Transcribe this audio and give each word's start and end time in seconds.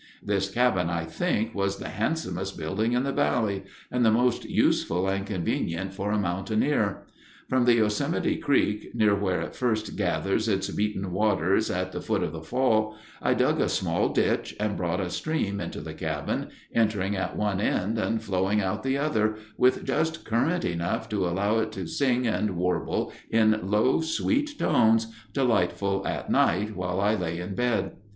This 0.23 0.49
cabin, 0.49 0.89
I 0.89 1.05
think, 1.05 1.53
was 1.53 1.77
the 1.77 1.89
handsomest 1.89 2.57
building 2.57 2.93
in 2.93 3.03
the 3.03 3.11
Valley, 3.11 3.65
and 3.91 4.03
the 4.03 4.09
most 4.09 4.45
useful 4.45 5.07
and 5.07 5.27
convenient 5.27 5.93
for 5.93 6.11
a 6.11 6.17
mountaineer. 6.17 7.03
From 7.47 7.65
the 7.65 7.75
Yosemite 7.75 8.37
Creek, 8.37 8.95
near 8.95 9.13
where 9.13 9.41
it 9.41 9.53
first 9.55 9.95
gathers 9.95 10.47
its 10.47 10.71
beaten 10.71 11.11
waters 11.11 11.69
at 11.69 11.91
the 11.91 12.01
foot 12.01 12.23
of 12.23 12.31
the 12.31 12.41
fall, 12.41 12.97
I 13.21 13.35
dug 13.35 13.61
a 13.61 13.69
small 13.69 14.09
ditch 14.09 14.55
and 14.59 14.75
brought 14.75 14.99
a 14.99 15.11
stream 15.11 15.59
into 15.59 15.81
the 15.81 15.93
cabin, 15.93 16.47
entering 16.73 17.15
at 17.15 17.35
one 17.37 17.59
end 17.61 17.99
and 17.99 18.23
flowing 18.23 18.59
out 18.59 18.81
the 18.81 18.97
other 18.97 19.35
with 19.55 19.85
just 19.85 20.25
current 20.25 20.65
enough 20.65 21.09
to 21.09 21.27
allow 21.27 21.59
it 21.59 21.71
to 21.73 21.85
sing 21.85 22.25
and 22.25 22.57
warble 22.57 23.13
in 23.29 23.59
low, 23.69 24.01
sweet 24.01 24.57
tones, 24.57 25.13
delightful 25.31 26.07
at 26.07 26.31
night 26.31 26.75
while 26.75 26.99
I 26.99 27.13
lay 27.13 27.37
in 27.39 27.53
bed. 27.53 27.97